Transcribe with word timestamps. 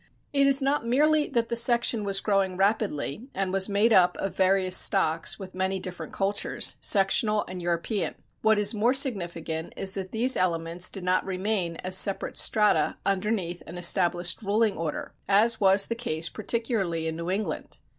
It 0.33 0.47
is 0.47 0.63
not 0.63 0.83
merely 0.83 1.27
that 1.27 1.49
the 1.49 1.55
section 1.55 2.03
was 2.03 2.21
growing 2.21 2.57
rapidly 2.57 3.27
and 3.35 3.53
was 3.53 3.69
made 3.69 3.93
up 3.93 4.17
of 4.17 4.35
various 4.35 4.75
stocks 4.75 5.37
with 5.37 5.53
many 5.53 5.79
different 5.79 6.11
cultures, 6.11 6.77
sectional 6.81 7.45
and 7.47 7.61
European; 7.61 8.15
what 8.41 8.57
is 8.57 8.73
more 8.73 8.95
significant 8.95 9.73
is 9.77 9.91
that 9.93 10.11
these 10.11 10.35
elements 10.35 10.89
did 10.89 11.03
not 11.03 11.23
remain 11.23 11.75
as 11.83 11.95
separate 11.95 12.35
strata 12.37 12.97
underneath 13.05 13.61
an 13.67 13.77
established 13.77 14.41
ruling 14.41 14.75
order, 14.75 15.13
as 15.29 15.59
was 15.61 15.85
the 15.85 15.93
case 15.93 16.29
particularly 16.29 17.07
in 17.07 17.15
New 17.15 17.29
England. 17.29 17.77